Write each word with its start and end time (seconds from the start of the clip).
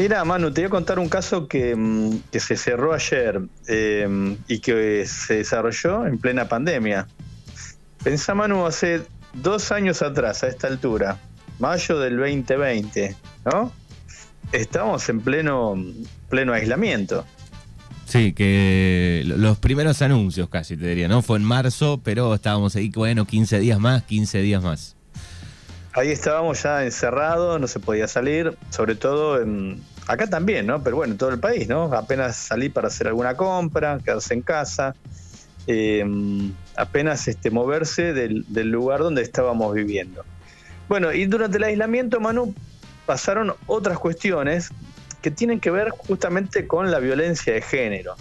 Mira, 0.00 0.24
Manu, 0.24 0.50
te 0.50 0.62
voy 0.62 0.68
a 0.68 0.70
contar 0.70 0.98
un 0.98 1.10
caso 1.10 1.46
que, 1.46 1.76
mm, 1.76 2.22
se 2.32 2.56
cerró 2.56 2.94
ayer 2.94 3.38
em, 3.66 4.38
y 4.48 4.60
que 4.60 5.04
se 5.06 5.34
desarrolló 5.34 6.06
en 6.06 6.16
plena 6.16 6.48
pandemia. 6.48 7.06
Pensá, 8.02 8.34
Manu, 8.34 8.64
hace 8.64 9.02
dos 9.34 9.70
años 9.70 10.00
atrás, 10.00 10.42
a 10.42 10.48
esta 10.48 10.68
altura, 10.68 11.18
mayo 11.58 11.98
del 11.98 12.16
2020, 12.16 13.14
¿no? 13.44 13.74
Estamos 14.52 15.06
en 15.10 15.20
pleno, 15.20 15.76
pleno 16.30 16.54
aislamiento. 16.54 17.26
Sí, 18.06 18.32
que 18.32 19.22
los 19.26 19.58
primeros 19.58 20.00
anuncios 20.00 20.48
casi 20.48 20.78
te 20.78 20.86
diría, 20.86 21.08
¿no? 21.08 21.20
Fue 21.20 21.36
en 21.36 21.44
marzo, 21.44 22.00
pero 22.02 22.34
estábamos 22.34 22.74
ahí, 22.74 22.88
bueno, 22.88 23.26
15 23.26 23.58
días 23.58 23.78
más, 23.78 24.04
15 24.04 24.38
días 24.40 24.62
más. 24.62 24.96
Ahí 25.92 26.10
estábamos 26.12 26.62
ya 26.62 26.84
encerrados, 26.84 27.60
no 27.60 27.66
se 27.66 27.80
podía 27.80 28.06
salir, 28.06 28.56
sobre 28.70 28.94
todo 28.94 29.42
en, 29.42 29.82
acá 30.06 30.26
también, 30.26 30.66
¿no? 30.66 30.82
Pero 30.82 30.96
bueno, 30.96 31.12
en 31.12 31.18
todo 31.18 31.30
el 31.30 31.38
país, 31.38 31.68
¿no? 31.68 31.84
Apenas 31.94 32.36
salí 32.36 32.68
para 32.68 32.88
hacer 32.88 33.06
alguna 33.08 33.36
compra, 33.36 33.98
quedarse 34.04 34.34
en 34.34 34.42
casa, 34.42 34.94
eh, 35.66 36.04
apenas 36.76 37.28
este, 37.28 37.50
moverse 37.50 38.12
del, 38.12 38.44
lugar 38.70 39.00
donde 39.00 39.22
estábamos 39.22 39.74
viviendo. 39.74 40.24
Bueno, 40.88 41.12
y 41.12 41.26
durante 41.26 41.58
el 41.58 41.64
aislamiento, 41.64 42.20
Manu, 42.20 42.54
pasaron 43.06 43.54
otras 43.66 43.98
cuestiones 43.98 44.70
que 45.22 45.30
tienen 45.30 45.60
que 45.60 45.70
ver 45.70 45.90
justamente 45.90 46.66
con 46.66 46.90
la 46.90 46.98
violencia 46.98 47.52
de 47.52 47.62
género. 47.62 48.16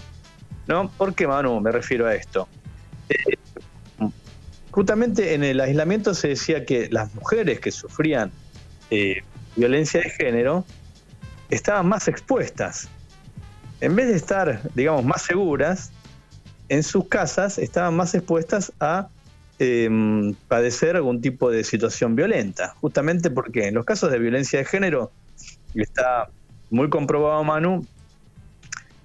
¿No? 0.67 0.89
¿Por 0.91 1.15
qué, 1.15 1.25
Manu? 1.25 1.59
Me 1.61 1.71
refiero 1.71 2.05
a 2.05 2.13
esto. 2.13 2.47
Eh, 3.09 3.37
justamente 4.69 5.33
en 5.33 5.43
el 5.43 5.59
aislamiento 5.59 6.13
se 6.13 6.29
decía 6.29 6.65
que 6.65 6.89
las 6.91 7.13
mujeres 7.15 7.59
que 7.59 7.71
sufrían 7.71 8.31
eh, 8.91 9.23
violencia 9.55 10.01
de 10.01 10.09
género 10.09 10.65
estaban 11.49 11.87
más 11.87 12.07
expuestas. 12.07 12.89
En 13.81 13.95
vez 13.95 14.07
de 14.07 14.15
estar, 14.15 14.61
digamos, 14.75 15.05
más 15.05 15.23
seguras, 15.23 15.91
en 16.67 16.83
sus 16.83 17.07
casas 17.07 17.57
estaban 17.57 17.95
más 17.95 18.13
expuestas 18.13 18.71
a 18.79 19.07
em, 19.57 20.33
padecer 20.47 20.95
algún 20.95 21.21
tipo 21.21 21.49
de 21.49 21.63
situación 21.63 22.15
violenta. 22.15 22.75
Justamente 22.81 23.29
porque 23.29 23.67
en 23.67 23.75
los 23.75 23.85
casos 23.85 24.11
de 24.11 24.19
violencia 24.19 24.59
de 24.59 24.65
género, 24.65 25.11
está 25.73 26.29
muy 26.69 26.89
comprobado, 26.89 27.43
Manu, 27.43 27.85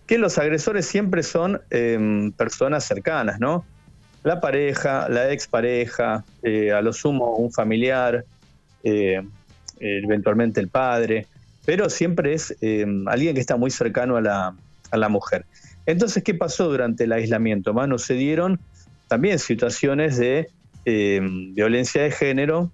que 0.07 0.19
los 0.19 0.39
agresores 0.39 0.87
siempre 0.87 1.23
son 1.23 1.61
em, 1.71 2.33
personas 2.33 2.85
cercanas, 2.85 3.41
¿no? 3.41 3.65
la 4.25 4.41
pareja, 4.41 5.09
la 5.09 5.31
expareja, 5.31 6.25
eh, 6.43 6.73
a 6.73 6.81
lo 6.81 6.93
sumo 6.93 7.37
un 7.37 7.53
familiar, 7.53 8.25
eh, 8.83 9.23
eventualmente 9.79 10.61
el 10.61 10.69
padre, 10.69 11.27
pero 11.65 11.89
siempre 11.91 12.35
es 12.35 12.57
eh, 12.61 12.87
alguien 13.07 13.35
que 13.35 13.41
está 13.41 13.57
muy 13.57 13.71
cercano 13.71 14.17
a 14.17 14.21
la, 14.21 14.55
a 14.91 14.97
la, 14.97 15.09
mujer. 15.09 15.45
Entonces, 15.87 16.23
¿qué 16.23 16.35
pasó 16.35 16.69
durante 16.69 17.05
el 17.05 17.13
aislamiento? 17.13 17.73
Mano, 17.75 17.99
se 17.99 18.15
dieron 18.15 18.61
también 19.09 19.39
situaciones 19.39 20.17
de 20.17 20.51
violencia 20.85 22.03
de 22.03 22.11
género, 22.11 22.71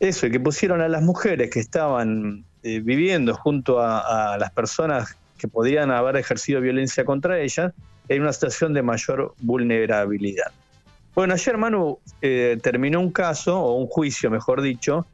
eso, 0.00 0.26
y 0.26 0.30
que 0.30 0.40
pusieron 0.40 0.82
a 0.82 0.88
las 0.88 1.02
mujeres 1.02 1.50
que 1.50 1.60
estaban 1.60 2.44
viviendo 2.62 3.34
junto 3.34 3.80
a, 3.80 4.34
a 4.34 4.38
las 4.38 4.50
personas 4.50 5.16
que 5.38 5.48
podían 5.48 5.90
haber 5.90 6.16
ejercido 6.16 6.60
violencia 6.60 7.04
contra 7.04 7.40
ellas, 7.40 7.72
en 8.08 8.22
una 8.22 8.32
situación 8.32 8.72
de 8.74 8.82
mayor 8.82 9.34
vulnerabilidad. 9.40 10.52
Bueno, 11.14 11.34
ayer 11.34 11.56
Manu 11.56 11.98
eh, 12.20 12.58
terminó 12.62 13.00
un 13.00 13.10
caso, 13.10 13.58
o 13.58 13.76
un 13.76 13.86
juicio 13.86 14.30
mejor 14.30 14.60
dicho, 14.60 15.06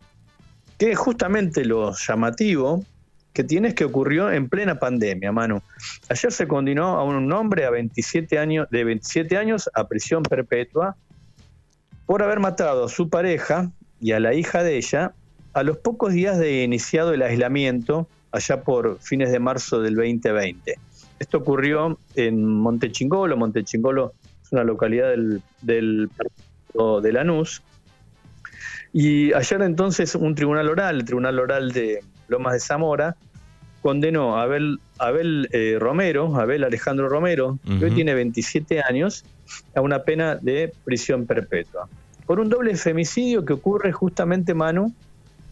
que 0.83 0.91
es 0.91 0.99
justamente 0.99 1.65
lo 1.65 1.93
llamativo 1.93 2.85
que 3.33 3.45
tienes 3.45 3.75
que 3.75 3.85
ocurrió 3.85 4.33
en 4.33 4.49
plena 4.49 4.81
pandemia, 4.81 5.31
Manu. 5.31 5.63
Ayer 6.09 6.33
se 6.33 6.49
condenó 6.49 6.99
a 6.99 7.05
un 7.05 7.33
hombre 7.33 7.67
a 7.67 7.71
27 7.71 8.37
años, 8.37 8.67
de 8.69 8.83
27 8.83 9.37
años 9.37 9.71
a 9.75 9.87
prisión 9.87 10.25
perpetua 10.25 10.97
por 12.05 12.25
haber 12.25 12.41
matado 12.41 12.87
a 12.87 12.89
su 12.89 13.09
pareja 13.09 13.71
y 14.01 14.11
a 14.11 14.19
la 14.19 14.35
hija 14.35 14.65
de 14.65 14.77
ella 14.77 15.15
a 15.53 15.63
los 15.63 15.79
pocos 15.79 16.15
días 16.15 16.37
de 16.41 16.65
iniciado 16.65 17.15
el 17.15 17.23
aislamiento, 17.23 18.09
allá 18.33 18.65
por 18.65 18.99
fines 18.99 19.31
de 19.31 19.39
marzo 19.39 19.81
del 19.83 19.95
2020. 19.95 20.75
Esto 21.21 21.39
ocurrió 21.39 21.97
en 22.17 22.45
Montechingolo. 22.45 23.37
Montechingolo 23.37 24.15
es 24.43 24.51
una 24.51 24.65
localidad 24.65 25.11
del, 25.11 25.43
del 25.61 26.11
de 26.75 27.13
Lanús. 27.13 27.63
Y 28.93 29.33
ayer 29.33 29.63
entonces 29.63 30.15
un 30.15 30.35
tribunal 30.35 30.69
oral, 30.69 30.97
el 30.97 31.05
tribunal 31.05 31.39
oral 31.39 31.73
de 31.73 32.01
Lomas 32.29 32.55
de 32.55 32.61
Zamora, 32.61 33.17
condenó 33.81 34.39
a 34.39 34.43
Abel, 34.43 34.79
Abel 34.99 35.49
eh, 35.53 35.77
Romero, 35.79 36.37
Abel 36.37 36.63
Alejandro 36.65 37.09
Romero, 37.09 37.59
que 37.79 37.87
hoy 37.87 37.91
tiene 37.91 38.15
27 38.15 38.81
años, 38.83 39.25
a 39.75 39.81
una 39.81 40.05
pena 40.05 40.37
de 40.37 40.73
prisión 40.85 41.27
perpetua. 41.27 41.89
Por 42.27 42.39
un 42.39 42.49
doble 42.49 42.77
femicidio 42.77 43.45
que 43.45 43.55
ocurre 43.55 43.93
justamente, 43.93 44.55
Manu, 44.55 44.95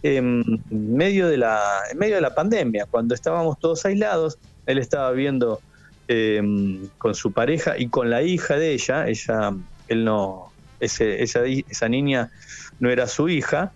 en 0.03 0.63
medio 0.71 1.29
de 1.29 1.37
la, 1.37 1.61
en 1.91 1.99
medio 1.99 2.15
de 2.15 2.21
la 2.21 2.35
pandemia, 2.35 2.87
cuando 2.91 3.15
estábamos 3.15 3.59
todos 3.59 3.85
aislados, 3.85 4.39
él 4.67 4.79
estaba 4.79 5.11
viendo 5.11 5.61
em, 6.09 6.89
con 6.99 7.15
su 7.15 7.33
pareja 7.33 7.77
y 7.77 7.89
con 7.89 8.11
la 8.11 8.23
hija 8.23 8.57
de 8.57 8.73
ella, 8.73 9.09
ella, 9.09 9.53
él 9.89 10.05
no, 10.05 10.50
esa, 10.81 11.89
niña 11.89 12.31
no 12.79 12.91
era 12.91 13.07
su 13.07 13.29
hija, 13.29 13.73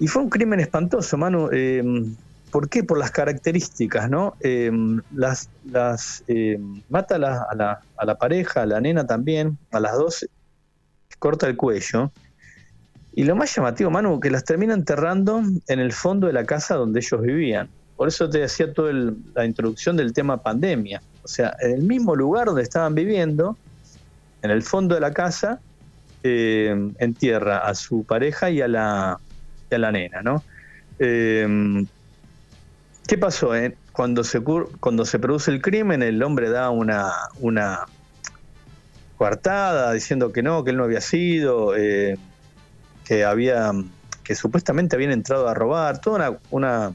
y 0.00 0.06
fue 0.06 0.22
un 0.22 0.30
crimen 0.30 0.60
espantoso, 0.60 1.16
Manu. 1.16 1.50
Em, 1.50 2.14
¿Por 2.50 2.70
qué? 2.70 2.82
Por 2.82 2.98
las 2.98 3.10
características, 3.10 4.08
¿no? 4.08 4.34
Em, 4.40 5.02
las, 5.14 5.50
las 5.70 6.24
mata 6.88 7.16
a 7.16 7.18
la, 7.18 7.46
a, 7.50 7.54
la, 7.54 7.80
a 7.96 8.06
la, 8.06 8.14
pareja, 8.16 8.62
a 8.62 8.66
la 8.66 8.80
nena 8.80 9.06
también, 9.06 9.58
a 9.70 9.80
las 9.80 9.92
dos, 9.92 10.26
corta 11.18 11.46
el 11.46 11.56
cuello. 11.56 12.10
Y 13.14 13.24
lo 13.24 13.34
más 13.34 13.54
llamativo, 13.54 13.90
Manu, 13.90 14.20
que 14.20 14.30
las 14.30 14.44
termina 14.44 14.74
enterrando 14.74 15.42
en 15.66 15.80
el 15.80 15.92
fondo 15.92 16.26
de 16.28 16.32
la 16.32 16.44
casa 16.44 16.76
donde 16.76 17.00
ellos 17.00 17.20
vivían. 17.20 17.68
Por 17.96 18.06
eso 18.06 18.30
te 18.30 18.38
decía 18.38 18.72
toda 18.72 18.92
la 19.34 19.44
introducción 19.44 19.96
del 19.96 20.12
tema 20.12 20.40
pandemia. 20.40 21.02
O 21.24 21.28
sea, 21.28 21.56
en 21.60 21.72
el 21.72 21.82
mismo 21.82 22.14
lugar 22.14 22.46
donde 22.46 22.62
estaban 22.62 22.94
viviendo, 22.94 23.56
en 24.42 24.52
el 24.52 24.62
fondo 24.62 24.94
de 24.94 25.00
la 25.00 25.12
casa, 25.12 25.60
eh, 26.22 26.92
entierra 26.98 27.58
a 27.58 27.74
su 27.74 28.04
pareja 28.04 28.50
y 28.50 28.60
a 28.60 28.68
la, 28.68 29.18
la 29.70 29.92
nena, 29.92 30.22
¿no? 30.22 30.42
Eh, 30.98 31.84
¿Qué 33.06 33.16
pasó? 33.16 33.54
Eh? 33.54 33.76
Cuando, 33.92 34.22
se, 34.24 34.40
cuando 34.42 35.04
se 35.04 35.18
produce 35.18 35.50
el 35.50 35.62
crimen, 35.62 36.02
el 36.02 36.22
hombre 36.22 36.50
da 36.50 36.70
una, 36.70 37.10
una 37.40 37.86
coartada 39.16 39.92
diciendo 39.92 40.32
que 40.32 40.42
no, 40.42 40.62
que 40.62 40.70
él 40.70 40.76
no 40.76 40.84
había 40.84 41.00
sido, 41.00 41.72
que 41.72 43.24
había 43.24 43.72
que 44.28 44.34
supuestamente 44.34 44.94
habían 44.94 45.12
entrado 45.12 45.48
a 45.48 45.54
robar, 45.54 46.02
toda 46.02 46.38
una 46.50 46.92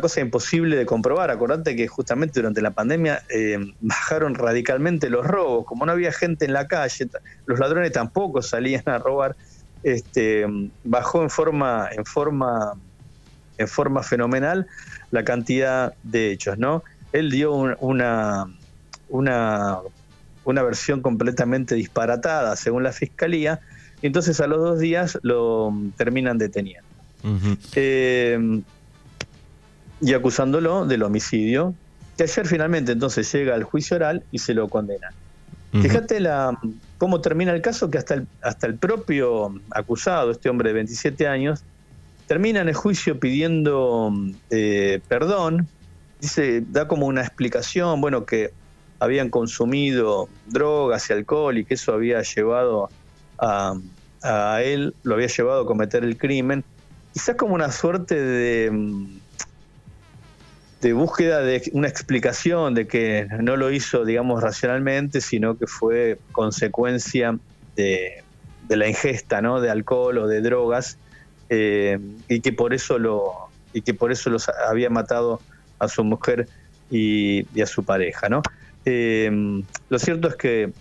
cosa 0.00 0.20
imposible 0.20 0.76
de 0.76 0.86
comprobar. 0.86 1.30
Acordate 1.30 1.74
que 1.74 1.88
justamente 1.88 2.40
durante 2.40 2.60
la 2.60 2.70
pandemia 2.70 3.22
eh, 3.28 3.58
bajaron 3.80 4.34
radicalmente 4.34 5.08
los 5.08 5.26
robos. 5.26 5.64
Como 5.64 5.86
no 5.86 5.92
había 5.92 6.12
gente 6.12 6.44
en 6.44 6.52
la 6.52 6.66
calle, 6.66 7.08
los 7.46 7.58
ladrones 7.58 7.92
tampoco 7.92 8.42
salían 8.42 8.82
a 8.86 8.98
robar. 8.98 9.36
Este, 9.82 10.46
bajó 10.84 11.22
en 11.22 11.30
forma, 11.30 11.88
en 11.92 12.04
forma, 12.04 12.74
en 13.56 13.68
forma 13.68 14.02
fenomenal 14.02 14.66
la 15.10 15.24
cantidad 15.24 15.94
de 16.02 16.32
hechos, 16.32 16.58
¿no? 16.58 16.84
Él 17.12 17.30
dio 17.30 17.54
una, 17.54 18.46
una, 19.08 19.78
una 20.44 20.62
versión 20.62 21.00
completamente 21.00 21.74
disparatada 21.74 22.54
según 22.56 22.82
la 22.82 22.92
fiscalía, 22.92 23.60
y 24.02 24.06
entonces 24.06 24.40
a 24.40 24.46
los 24.46 24.60
dos 24.60 24.78
días 24.78 25.18
lo 25.22 25.72
terminan 25.96 26.38
deteniendo 26.38 26.88
y 30.00 30.14
acusándolo 30.14 30.86
del 30.86 31.02
homicidio, 31.02 31.74
que 32.16 32.24
ayer 32.24 32.46
finalmente 32.46 32.92
entonces 32.92 33.30
llega 33.32 33.54
al 33.54 33.64
juicio 33.64 33.96
oral 33.96 34.24
y 34.30 34.38
se 34.38 34.54
lo 34.54 34.68
condena. 34.68 35.08
Fíjate 35.72 36.18
la, 36.18 36.58
cómo 36.98 37.20
termina 37.20 37.52
el 37.52 37.62
caso, 37.62 37.90
que 37.90 37.98
hasta 37.98 38.14
el, 38.14 38.26
hasta 38.42 38.66
el 38.66 38.74
propio 38.74 39.54
acusado, 39.70 40.32
este 40.32 40.48
hombre 40.48 40.70
de 40.70 40.74
27 40.74 41.28
años, 41.28 41.62
termina 42.26 42.60
en 42.60 42.68
el 42.68 42.74
juicio 42.74 43.20
pidiendo 43.20 44.12
eh, 44.50 45.00
perdón, 45.08 45.68
dice, 46.20 46.64
da 46.68 46.88
como 46.88 47.06
una 47.06 47.20
explicación, 47.20 48.00
bueno, 48.00 48.26
que 48.26 48.52
habían 48.98 49.30
consumido 49.30 50.28
drogas 50.46 51.08
y 51.08 51.12
alcohol 51.12 51.56
y 51.56 51.64
que 51.64 51.74
eso 51.74 51.92
había 51.92 52.20
llevado 52.22 52.90
a, 53.38 53.74
a 54.22 54.62
él, 54.62 54.94
lo 55.04 55.14
había 55.14 55.28
llevado 55.28 55.62
a 55.62 55.66
cometer 55.66 56.04
el 56.04 56.18
crimen, 56.18 56.64
quizás 57.12 57.36
como 57.36 57.54
una 57.54 57.70
suerte 57.70 58.20
de 58.20 58.70
de 60.80 60.92
búsqueda 60.94 61.42
de 61.42 61.70
una 61.72 61.88
explicación 61.88 62.74
de 62.74 62.86
que 62.86 63.28
no 63.40 63.56
lo 63.56 63.70
hizo, 63.70 64.04
digamos, 64.04 64.42
racionalmente, 64.42 65.20
sino 65.20 65.58
que 65.58 65.66
fue 65.66 66.18
consecuencia 66.32 67.38
de, 67.76 68.22
la 68.68 68.88
ingesta 68.88 69.42
¿no? 69.42 69.60
de 69.60 69.68
alcohol 69.70 70.18
o 70.18 70.26
de 70.26 70.40
drogas, 70.40 70.96
eh, 71.48 71.98
y 72.28 72.40
que 72.40 72.52
por 72.52 72.72
eso 72.72 72.98
lo, 72.98 73.50
y 73.72 73.82
que 73.82 73.94
por 73.94 74.12
eso 74.12 74.30
los 74.30 74.48
había 74.48 74.88
matado 74.88 75.40
a 75.78 75.88
su 75.88 76.04
mujer 76.04 76.48
y, 76.90 77.60
a 77.60 77.66
su 77.66 77.84
pareja. 77.84 78.28
¿no? 78.28 78.42
Eh, 78.84 79.62
lo 79.88 79.98
cierto 79.98 80.28
es 80.28 80.36
que 80.36 80.72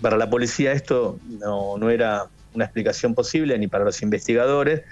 para 0.00 0.16
la 0.16 0.28
policía 0.30 0.72
esto 0.72 1.18
no, 1.40 1.78
no, 1.78 1.90
era 1.90 2.26
una 2.52 2.64
explicación 2.64 3.14
posible 3.14 3.58
ni 3.58 3.66
para 3.66 3.84
los 3.84 4.02
investigadores, 4.02 4.82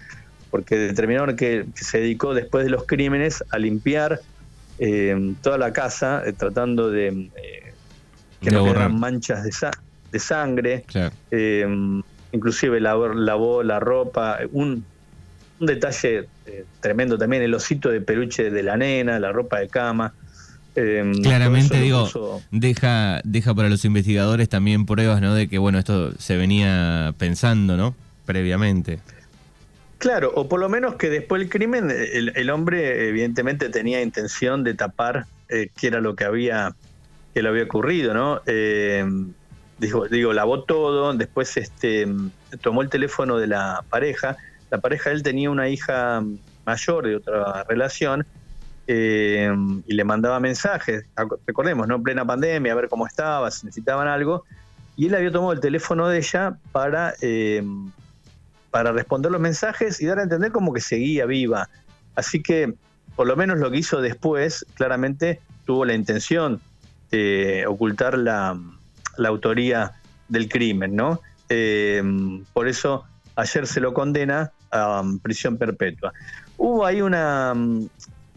porque 0.52 0.76
determinaron 0.76 1.34
que, 1.34 1.64
se 1.74 2.00
dedicó 2.00 2.34
después 2.34 2.64
de 2.64 2.70
los 2.70 2.84
crímenes 2.84 3.42
a 3.50 3.58
limpiar 3.58 4.20
eh, 4.78 5.32
toda 5.40 5.56
la 5.56 5.72
casa, 5.72 6.22
eh, 6.26 6.34
tratando 6.34 6.90
de 6.90 7.30
que 8.38 8.50
no 8.50 8.62
quedaran 8.62 9.00
manchas 9.00 9.44
de, 9.44 9.50
de 10.12 10.18
sangre. 10.18 10.84
inclusive 12.32 12.80
lavó, 12.80 13.08
lavó, 13.08 13.62
la 13.62 13.80
ropa, 13.80 14.40
un, 14.52 14.84
un 15.58 15.66
detalle 15.66 16.28
eh, 16.44 16.66
tremendo 16.80 17.16
también, 17.16 17.42
el 17.42 17.54
osito 17.54 17.88
de 17.88 18.02
peluche 18.02 18.50
de 18.50 18.62
la 18.62 18.76
nena, 18.76 19.18
la 19.18 19.32
ropa 19.32 19.58
de 19.58 19.68
cama. 19.68 20.12
Claramente, 20.74 21.80
digo, 21.80 22.42
deja, 22.50 23.22
deja 23.24 23.54
para 23.54 23.70
los 23.70 23.86
investigadores 23.86 24.50
también 24.50 24.84
pruebas, 24.84 25.22
¿no? 25.22 25.34
De 25.34 25.48
que, 25.48 25.56
bueno, 25.56 25.78
esto 25.78 26.12
se 26.18 26.36
venía 26.36 27.14
pensando, 27.16 27.78
¿no? 27.78 27.94
Previamente. 28.26 29.00
Claro, 30.02 30.32
o 30.34 30.48
por 30.48 30.58
lo 30.58 30.68
menos 30.68 30.96
que 30.96 31.08
después 31.10 31.40
del 31.40 31.48
crimen 31.48 31.88
el, 31.90 32.50
hombre 32.50 33.08
evidentemente 33.08 33.68
tenía 33.68 34.02
intención 34.02 34.64
de 34.64 34.74
tapar 34.74 35.26
eh, 35.48 35.68
qué 35.78 35.86
era 35.86 36.00
lo 36.00 36.16
que 36.16 36.24
había, 36.24 36.74
que 37.32 37.40
le 37.40 37.48
había 37.48 37.62
ocurrido, 37.62 38.12
¿no? 38.12 38.42
Eh, 38.46 39.04
digo, 39.78 40.32
lavó 40.32 40.64
todo, 40.64 41.12
después 41.14 41.56
este, 41.56 42.08
tomó 42.60 42.82
el 42.82 42.88
teléfono 42.88 43.38
de 43.38 43.46
la 43.46 43.84
pareja 43.90 44.36
la 44.72 44.78
pareja 44.78 45.10
de 45.10 45.16
él 45.16 45.22
tenía 45.22 45.50
una 45.50 45.68
hija 45.68 46.24
mayor 46.64 47.06
de 47.06 47.16
otra 47.16 47.62
relación 47.64 48.26
eh, 48.86 49.54
y 49.86 49.94
le 49.94 50.02
mandaba 50.02 50.40
mensajes, 50.40 51.04
recordemos, 51.46 51.86
¿no? 51.86 51.96
En 51.96 52.02
plena 52.02 52.24
pandemia, 52.24 52.72
a 52.72 52.74
ver 52.74 52.88
cómo 52.88 53.06
estaba, 53.06 53.50
si 53.50 53.66
necesitaban 53.66 54.08
algo, 54.08 54.44
y 54.96 55.08
él 55.08 55.14
había 55.14 55.30
tomado 55.30 55.52
el 55.52 55.60
teléfono 55.60 56.08
de 56.08 56.18
ella 56.18 56.56
para, 56.72 57.12
eh, 57.20 57.62
para 58.72 58.90
responder 58.90 59.30
los 59.30 59.40
mensajes 59.40 60.00
y 60.00 60.06
dar 60.06 60.18
a 60.18 60.24
entender 60.24 60.50
como 60.50 60.72
que 60.72 60.80
seguía 60.80 61.24
viva. 61.24 61.68
Así 62.16 62.42
que, 62.42 62.74
por 63.14 63.28
lo 63.28 63.36
menos 63.36 63.60
lo 63.60 63.70
que 63.70 63.78
hizo 63.78 64.00
después, 64.00 64.66
claramente 64.74 65.40
tuvo 65.64 65.84
la 65.84 65.94
intención 65.94 66.60
de 67.12 67.64
ocultar 67.68 68.18
la, 68.18 68.58
autoría 69.24 69.92
del 70.28 70.48
crimen, 70.48 70.96
¿no? 70.96 71.20
Eh, 71.48 72.02
por 72.52 72.66
eso 72.66 73.04
ayer 73.36 73.68
se 73.68 73.80
lo 73.80 73.94
condena 73.94 74.50
Um, 74.72 75.18
prisión 75.18 75.58
perpetua. 75.58 76.14
Hubo 76.56 76.86
ahí 76.86 77.02
una, 77.02 77.52
um, 77.52 77.86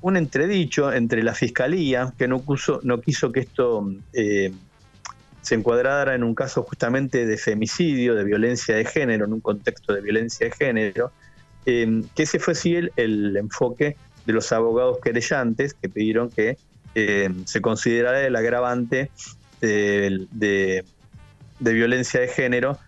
un 0.01 0.17
entredicho 0.17 0.91
entre 0.91 1.23
la 1.23 1.33
fiscalía, 1.33 2.13
que 2.17 2.27
no, 2.27 2.43
no 2.83 2.99
quiso 2.99 3.31
que 3.31 3.39
esto 3.39 3.89
eh, 4.11 4.51
se 5.45 5.53
encuadrara 5.53 6.15
en 6.15 6.23
un 6.23 6.33
caso 6.33 6.63
justamente 6.63 7.27
de 7.27 7.37
femicidio, 7.37 8.15
de 8.15 8.23
violencia 8.23 8.75
de 8.75 8.83
género, 8.83 9.25
en 9.25 9.33
un 9.33 9.41
contexto 9.41 9.93
de 9.93 10.01
violencia 10.01 10.47
de 10.47 10.51
género, 10.51 11.11
eh, 11.67 12.01
que 12.15 12.23
ese 12.23 12.39
fue 12.39 12.55
sí 12.55 12.75
el, 12.95 13.37
enfoque 13.37 13.95
de 14.25 14.33
los 14.33 14.51
abogados 14.51 14.97
querellantes 15.03 15.75
que 15.75 15.87
pidieron 15.87 16.31
que 16.31 16.57
eh, 16.95 17.29
se 17.45 17.61
considerara 17.61 18.25
el 18.25 18.35
agravante 18.35 19.11
de, 19.61 20.25
de, 20.31 20.83
violencia 21.59 22.21
de 22.21 22.27
género 22.27 22.79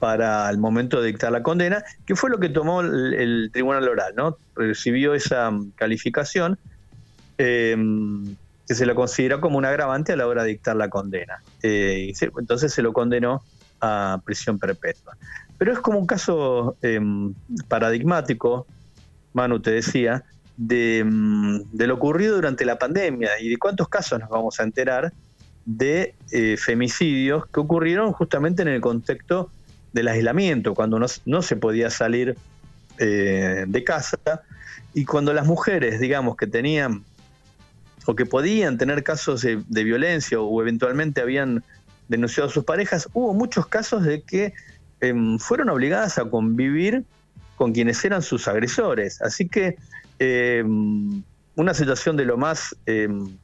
para 0.00 0.50
el 0.50 0.58
momento 0.58 1.00
de 1.00 1.06
dictar 1.06 1.30
la 1.30 1.44
condena, 1.44 1.84
que 2.04 2.16
fue 2.16 2.30
lo 2.30 2.40
que 2.40 2.48
tomó 2.48 2.80
el, 2.80 3.48
tribunal 3.52 3.88
oral, 3.88 4.12
¿no? 4.16 4.38
Recibió 4.56 5.14
esa 5.14 5.52
calificación 5.76 6.58
em, 7.38 8.34
que 8.72 8.76
se 8.76 8.86
lo 8.86 8.94
considera 8.94 9.38
como 9.38 9.58
un 9.58 9.66
agravante 9.66 10.14
a 10.14 10.16
la 10.16 10.26
hora 10.26 10.44
de 10.44 10.48
dictar 10.48 10.76
la 10.76 10.88
condena. 10.88 11.42
Eh, 11.62 12.10
entonces 12.38 12.72
se 12.72 12.80
lo 12.80 12.94
condenó 12.94 13.42
a 13.82 14.22
prisión 14.24 14.58
perpetua. 14.58 15.14
Pero 15.58 15.74
es 15.74 15.78
como 15.80 15.98
un 15.98 16.06
caso 16.06 16.74
em, 16.80 17.34
paradigmático, 17.68 18.66
Manu 19.34 19.60
te 19.60 19.72
decía, 19.72 20.24
de, 20.56 21.04
mm, 21.04 21.64
de, 21.70 21.86
lo 21.86 21.96
ocurrido 21.96 22.36
durante 22.36 22.64
la 22.64 22.78
pandemia 22.78 23.38
y 23.40 23.50
de 23.50 23.58
cuántos 23.58 23.90
casos 23.90 24.18
nos 24.20 24.30
vamos 24.30 24.58
a 24.58 24.62
enterar 24.62 25.12
de 25.66 26.14
eh, 26.30 26.56
femicidios 26.56 27.46
que 27.48 27.60
ocurrieron 27.60 28.12
justamente 28.12 28.62
en 28.62 28.68
el 28.68 28.80
contexto 28.80 29.50
del 29.92 30.08
aislamiento, 30.08 30.74
cuando 30.74 30.98
no, 30.98 31.42
se 31.42 31.56
podía 31.56 31.90
salir 31.90 32.38
eh, 32.96 33.66
de 33.68 33.84
casa 33.84 34.18
y 34.94 35.04
cuando 35.04 35.34
las 35.34 35.46
mujeres, 35.46 36.00
digamos, 36.00 36.38
que 36.38 36.46
tenían 36.46 37.04
o 38.06 38.14
que 38.14 38.26
podían 38.26 38.78
tener 38.78 39.02
casos 39.02 39.42
de, 39.42 39.84
violencia 39.84 40.40
o 40.40 40.60
eventualmente 40.60 41.20
habían 41.20 41.62
denunciado 42.08 42.48
a 42.48 42.52
sus 42.52 42.64
parejas, 42.64 43.08
hubo 43.12 43.32
muchos 43.34 43.66
casos 43.66 44.04
de 44.04 44.22
que 44.22 44.54
em, 45.00 45.38
fueron 45.38 45.68
obligadas 45.70 46.18
a 46.18 46.24
convivir 46.24 47.04
con 47.56 47.72
quienes 47.72 48.04
eran 48.04 48.22
sus 48.22 48.48
agresores. 48.48 49.22
Así 49.22 49.48
que 49.48 49.76
em, 50.18 51.22
una 51.54 51.74
situación 51.74 52.16
de 52.16 52.24
lo 52.24 52.36
más 52.36 52.76
em, 52.86 53.36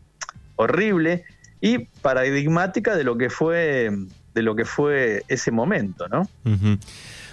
horrible 0.57 1.25
y 1.61 1.79
paradigmática 2.03 2.97
de 2.97 3.05
lo 3.05 3.17
que 3.17 3.31
fue 3.31 3.91
de 4.35 4.43
lo 4.43 4.55
que 4.55 4.65
fue 4.65 5.25
ese 5.27 5.51
momento, 5.51 6.07
¿no? 6.09 6.29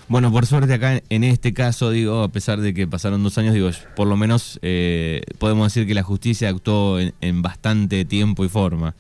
Bueno, 0.08 0.32
por 0.32 0.46
suerte 0.46 0.72
acá 0.74 1.02
en 1.10 1.24
este 1.24 1.54
caso, 1.54 1.90
digo, 1.90 2.22
a 2.22 2.30
pesar 2.30 2.62
de 2.62 2.76
que 2.76 2.88
pasaron 2.88 3.24
dos 3.24 3.38
años, 3.40 3.56
digo, 3.56 3.70
por 3.96 4.08
lo 4.08 4.16
menos 4.16 4.60
eh, 4.62 5.24
podemos 5.40 5.74
decir 5.74 5.88
que 5.88 5.96
la 5.96 6.04
justicia 6.04 6.50
actuó 6.50 7.00
en, 7.00 7.42
bastante 7.42 8.06
tiempo 8.06 8.46
y 8.46 8.50
forma. 8.50 8.94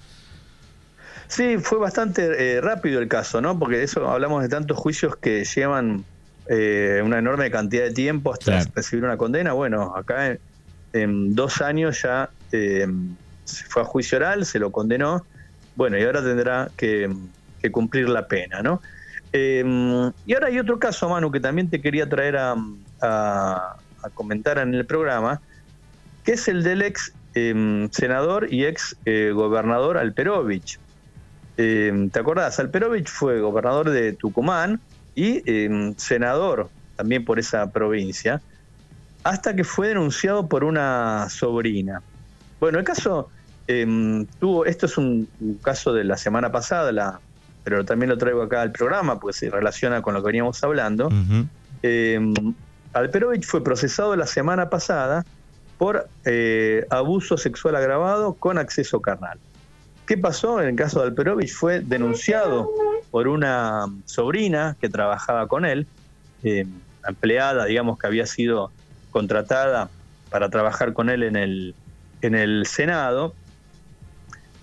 Sí, 1.27 1.57
fue 1.59 1.77
bastante 1.77 2.55
eh, 2.55 2.61
rápido 2.61 2.99
el 2.99 3.07
caso, 3.07 3.39
¿no? 3.39 3.57
Porque 3.57 3.83
eso 3.83 4.09
hablamos 4.09 4.41
de 4.41 4.49
tantos 4.49 4.77
juicios 4.77 5.15
que 5.15 5.43
llevan 5.43 6.03
eh, 6.47 7.01
una 7.03 7.19
enorme 7.19 7.51
cantidad 7.51 7.83
de 7.83 7.91
tiempo 7.91 8.33
hasta 8.33 8.63
recibir 8.75 9.05
una 9.05 9.17
condena. 9.17 9.53
Bueno, 9.53 9.93
acá 9.95 10.35
en, 10.93 11.35
dos 11.35 11.61
años 11.61 12.01
ya 12.01 12.29
se 12.49 12.87
fue 13.69 13.83
a 13.83 13.85
juicio 13.85 14.17
oral, 14.17 14.45
se 14.45 14.57
lo 14.57 14.71
condenó. 14.71 15.23
Bueno, 15.75 15.99
y 15.99 16.03
ahora 16.03 16.23
tendrá 16.23 16.71
que 16.75 17.09
cumplir 17.71 18.09
la 18.09 18.27
pena, 18.27 18.61
¿no? 18.61 18.81
Em, 19.37 20.13
y 20.25 20.33
ahora 20.33 20.47
hay 20.47 20.59
otro 20.59 20.79
caso, 20.79 21.09
Manu, 21.09 21.29
que 21.29 21.41
también 21.41 21.69
te 21.69 21.81
quería 21.81 22.07
traer 22.07 22.37
a, 22.37 22.55
comentar 24.13 24.59
en 24.59 24.73
el 24.73 24.85
programa, 24.85 25.41
que 26.23 26.33
es 26.33 26.47
el 26.47 26.63
del 26.63 26.81
ex 26.81 27.11
em, 27.33 27.89
senador 27.91 28.47
y 28.49 28.63
ex 28.63 28.95
eh, 29.03 29.31
gobernador 29.35 29.97
Alperovich. 29.97 30.79
Em, 31.57 32.09
¿Te 32.09 32.19
acordás? 32.19 32.59
Alperovich 32.59 33.09
fue 33.09 33.41
gobernador 33.41 33.89
de 33.89 34.13
Tucumán 34.13 34.79
y 35.15 35.43
senador 35.97 36.69
también 36.95 37.25
por 37.25 37.37
esa 37.37 37.69
provincia, 37.71 38.41
hasta 39.25 39.53
que 39.53 39.65
fue 39.65 39.89
denunciado 39.89 40.47
por 40.47 40.63
una 40.63 41.27
sobrina. 41.29 42.01
Bueno, 42.61 42.79
el 42.79 42.85
caso 42.85 43.29
tuvo, 44.39 44.65
esto 44.65 44.85
es 44.85 44.97
un, 44.97 45.27
caso 45.61 45.91
de 45.91 46.05
la 46.05 46.15
semana 46.15 46.53
pasada, 46.53 46.93
la 46.93 47.19
pero 47.65 47.83
también 47.83 48.11
lo 48.11 48.17
traigo 48.17 48.43
acá 48.43 48.61
al 48.61 48.71
programa 48.71 49.19
porque 49.19 49.37
se 49.37 49.49
relaciona 49.49 50.01
con 50.01 50.13
lo 50.13 50.21
que 50.21 50.27
veníamos 50.27 50.63
hablando. 50.63 51.09
Eh, 51.81 52.33
Alperovich 52.93 53.45
fue 53.45 53.63
procesado 53.63 54.15
la 54.15 54.27
semana 54.27 54.69
pasada 54.69 55.25
por 55.77 56.07
eh, 56.23 56.85
abuso 56.91 57.37
sexual 57.37 57.75
agravado 57.75 58.35
con 58.35 58.59
acceso 58.59 59.01
carnal. 59.01 59.39
¿Qué 60.05 60.17
pasó? 60.17 60.61
En 60.61 60.69
el 60.69 60.75
caso 60.75 60.99
de 61.01 61.07
Alperovich 61.07 61.51
fue 61.51 61.81
denunciado 61.81 62.69
por 63.09 63.27
una 63.27 63.87
sobrina 64.05 64.77
que 64.79 64.87
trabajaba 64.87 65.47
con 65.47 65.65
él, 65.65 65.87
eh, 66.43 66.67
empleada, 67.07 67.65
digamos, 67.65 67.97
que 67.97 68.05
había 68.05 68.27
sido 68.27 68.71
contratada 69.09 69.89
para 70.29 70.49
trabajar 70.49 70.93
con 70.93 71.09
él 71.09 71.23
en 71.23 71.35
el, 71.35 71.73
en 72.21 72.35
el 72.35 72.67
Senado. 72.67 73.33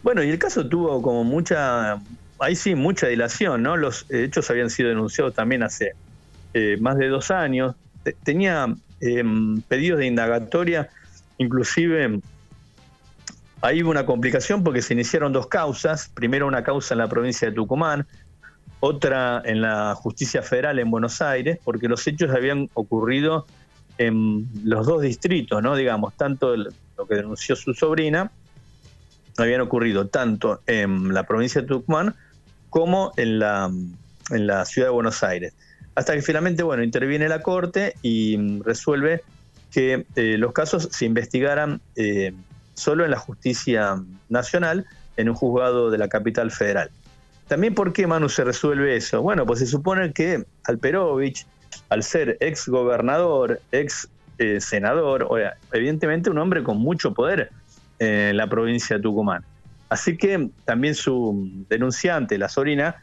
Bueno, 0.05 0.23
y 0.23 0.31
el 0.31 0.39
caso 0.39 0.69
tuvo 0.69 1.03
como 1.03 1.25
mucha, 1.25 2.01
ahí 2.43 2.57
sí, 2.57 2.75
mucha 2.75 3.07
dilación, 3.07 3.63
¿no? 3.63 3.77
Los 3.77 4.07
hechos 4.11 4.51
habían 4.51 4.69
sido 4.69 4.89
denunciados 4.89 5.33
también 5.33 5.63
hace 5.63 5.93
eh, 6.55 6.77
más 6.81 6.99
de 6.99 7.09
dos 7.09 7.31
años. 7.31 7.77
Tenía 8.25 8.75
em, 9.01 9.63
pedidos 9.63 10.01
de 10.01 10.07
indagatoria, 10.07 10.91
inclusive 11.39 12.21
ahí 13.61 13.83
hubo 13.83 13.91
una 13.91 14.05
complicación 14.05 14.65
porque 14.65 14.83
se 14.83 14.93
iniciaron 14.93 15.33
dos 15.33 15.47
causas, 15.47 16.11
primero 16.13 16.49
una 16.49 16.65
causa 16.65 16.95
en 16.95 16.99
la 16.99 17.09
provincia 17.09 17.49
de 17.49 17.55
Tucumán, 17.55 18.07
otra 18.81 19.41
en 19.45 19.63
la 19.63 19.95
justicia 19.95 20.43
federal 20.43 20.81
en 20.81 20.91
Buenos 20.91 21.23
Aires, 21.23 21.61
porque 21.63 21.87
los 21.87 22.05
hechos 22.09 22.31
habían 22.35 22.69
ocurrido 22.75 23.47
en 23.99 24.49
los 24.65 24.87
dos 24.87 25.03
distritos, 25.03 25.63
¿no? 25.63 25.77
Digamos, 25.77 26.15
tanto 26.15 26.57
lo 26.57 27.07
que 27.09 27.15
denunció 27.15 27.55
su 27.55 27.73
sobrina, 27.73 28.33
habían 29.39 29.61
ocurrido 29.61 30.09
tanto 30.09 30.61
en 30.67 31.15
la 31.15 31.23
provincia 31.23 31.61
de 31.61 31.69
Tucumán 31.69 32.17
como 32.73 33.13
en 33.19 33.39
la, 33.39 33.71
en 34.31 34.47
la 34.47 34.65
ciudad 34.65 34.89
de 34.89 34.93
Buenos 34.93 35.23
Aires. 35.23 35.53
Hasta 35.95 36.15
que 36.15 36.23
finalmente, 36.23 36.63
bueno, 36.63 36.83
interviene 36.83 37.29
la 37.29 37.43
Corte 37.43 37.95
y 38.01 38.61
resuelve 38.63 39.23
que 39.71 40.07
eh, 40.17 40.37
los 40.39 40.53
casos 40.53 40.89
se 40.91 41.05
investigaran 41.05 41.83
eh, 41.97 42.33
solo 42.73 43.05
en 43.05 43.11
la 43.11 43.19
justicia 43.19 44.03
nacional, 44.31 44.87
en 45.19 45.29
un 45.29 45.35
juzgado 45.35 45.91
de 45.91 45.99
la 45.99 46.09
capital 46.09 46.51
federal. 46.51 46.91
También, 47.47 47.75
¿por 47.75 47.93
qué, 47.93 48.07
Manu, 48.07 48.31
se 48.31 48.43
resuelve 48.43 48.97
eso? 48.97 49.21
Bueno, 49.21 49.45
pues 49.45 49.59
se 49.59 49.67
supone 49.67 50.15
que 50.15 50.43
Alperovich, 50.65 51.47
al 51.91 52.03
ser 52.03 52.39
ex 52.41 52.69
gobernador, 52.69 53.61
ex 53.71 54.09
eh, 54.39 54.63
senador, 54.63 55.27
o, 55.29 55.37
evidentemente 55.73 56.31
un 56.31 56.39
hombre 56.39 56.63
con 56.63 56.79
mucho 56.79 57.13
poder 57.13 57.51
en 57.99 58.39
la 58.39 58.47
provincia 58.47 58.97
de 58.97 59.03
Tucumán. 59.03 59.45
Así 59.93 60.17
que 60.17 60.49
también 60.65 60.95
su 60.95 61.67
denunciante, 61.69 62.39
la 62.39 62.49
sobrina, 62.49 62.97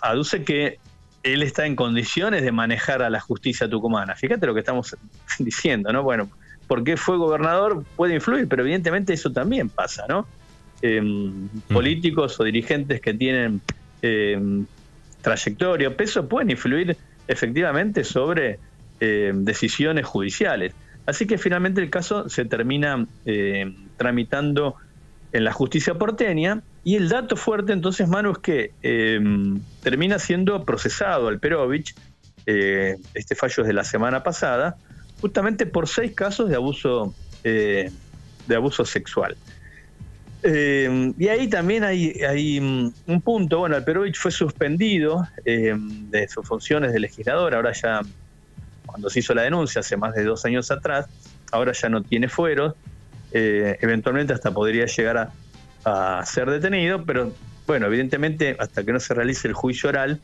aduce 0.00 0.44
que 0.44 0.78
él 1.24 1.42
está 1.42 1.66
en 1.66 1.74
condiciones 1.74 2.44
de 2.44 2.52
manejar 2.52 3.02
a 3.02 3.10
la 3.10 3.18
justicia 3.18 3.68
tucumana. 3.68 4.14
Fíjate 4.14 4.46
lo 4.46 4.54
que 4.54 4.60
estamos 4.60 4.96
diciendo, 5.40 5.92
¿no? 5.92 6.04
Bueno, 6.04 6.30
porque 6.68 6.96
fue 6.96 7.16
gobernador 7.16 7.84
puede 7.96 8.14
influir, 8.14 8.46
pero 8.46 8.62
evidentemente 8.62 9.12
eso 9.12 9.32
también 9.32 9.70
pasa, 9.70 10.04
¿no? 10.08 10.28
Em, 10.82 11.46
mm. 11.46 11.48
Políticos 11.72 12.38
o 12.38 12.44
dirigentes 12.44 13.00
que 13.00 13.12
tienen 13.12 13.60
eh, 14.02 14.38
trayectoria, 15.20 15.96
peso, 15.96 16.28
pueden 16.28 16.52
influir 16.52 16.96
efectivamente 17.26 18.04
sobre 18.04 18.60
em, 19.00 19.44
decisiones 19.44 20.06
judiciales. 20.06 20.74
Así 21.06 21.26
que 21.26 21.38
finalmente 21.38 21.80
el 21.80 21.90
caso 21.90 22.28
se 22.28 22.44
termina 22.44 23.04
tramitando 23.96 24.76
en 25.32 25.44
la 25.44 25.52
justicia 25.52 25.94
porteña. 25.94 26.62
Y 26.84 26.96
el 26.96 27.08
dato 27.08 27.36
fuerte 27.36 27.72
entonces, 27.72 28.08
Manu, 28.08 28.32
es 28.32 28.38
que 28.38 28.72
em, 28.82 29.60
termina 29.82 30.18
siendo 30.18 30.64
procesado 30.64 31.28
Alperovich, 31.28 31.94
eh, 32.46 32.96
este 33.14 33.34
fallo 33.34 33.62
es 33.62 33.66
de 33.66 33.72
la 33.72 33.84
semana 33.84 34.22
pasada, 34.22 34.76
justamente 35.20 35.66
por 35.66 35.88
seis 35.88 36.12
casos 36.14 36.48
de 36.48 36.56
abuso, 36.56 37.14
eh, 37.44 37.90
de 38.46 38.56
abuso 38.56 38.84
sexual. 38.84 39.36
Em, 40.42 41.12
y 41.18 41.28
ahí 41.28 41.48
también 41.48 41.84
hay, 41.84 42.12
hay, 42.26 42.60
mm, 42.60 42.92
un 43.08 43.20
punto, 43.20 43.58
bueno, 43.58 43.76
Alperovich 43.76 44.16
fue 44.16 44.30
suspendido 44.30 45.28
em, 45.44 46.08
de 46.10 46.26
sus 46.28 46.48
funciones 46.48 46.94
de 46.94 47.00
legislador, 47.00 47.54
ahora 47.54 47.72
ya, 47.72 48.00
cuando 48.86 49.10
se 49.10 49.18
hizo 49.18 49.34
la 49.34 49.42
denuncia 49.42 49.80
hace 49.80 49.98
más 49.98 50.14
de 50.14 50.24
dos 50.24 50.46
años 50.46 50.70
atrás, 50.70 51.06
ahora 51.52 51.72
ya 51.72 51.90
no 51.90 52.02
tiene 52.02 52.28
fueros, 52.28 52.74
eh, 53.32 53.78
eventualmente 53.80 54.32
hasta 54.32 54.52
podría 54.52 54.86
llegar 54.86 55.30
a, 55.84 56.24
ser 56.26 56.50
detenido, 56.50 57.04
pero 57.04 57.32
bueno, 57.66 57.86
evidentemente 57.86 58.56
hasta 58.58 58.84
que 58.84 58.92
no 58.92 59.00
se 59.00 59.14
realice 59.14 59.48
el 59.48 59.54
juicio 59.54 59.88
oral 59.88 60.20